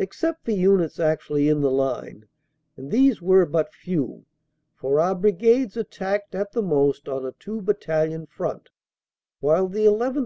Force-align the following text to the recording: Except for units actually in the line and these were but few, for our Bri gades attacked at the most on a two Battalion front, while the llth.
Except 0.00 0.44
for 0.44 0.50
units 0.50 0.98
actually 0.98 1.48
in 1.48 1.60
the 1.60 1.70
line 1.70 2.26
and 2.76 2.90
these 2.90 3.22
were 3.22 3.46
but 3.46 3.72
few, 3.72 4.26
for 4.74 4.98
our 4.98 5.14
Bri 5.14 5.30
gades 5.30 5.76
attacked 5.76 6.34
at 6.34 6.50
the 6.50 6.60
most 6.60 7.08
on 7.08 7.24
a 7.24 7.30
two 7.30 7.60
Battalion 7.62 8.26
front, 8.26 8.70
while 9.38 9.68
the 9.68 9.84
llth. 9.84 10.22